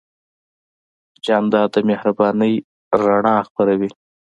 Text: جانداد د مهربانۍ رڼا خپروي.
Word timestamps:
جانداد 1.25 1.69
د 1.73 1.77
مهربانۍ 1.89 2.53
رڼا 3.03 3.35
خپروي. 3.47 3.89